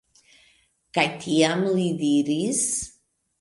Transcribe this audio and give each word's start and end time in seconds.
Kaj 0.97 1.03
tiam 1.25 1.61
li 1.75 1.85
diris: 2.01 2.65